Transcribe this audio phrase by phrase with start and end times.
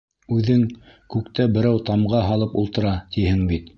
[0.35, 0.63] —Үҙең,
[1.15, 3.69] күктә берәү тамға һалып ултыра, тиһең бит!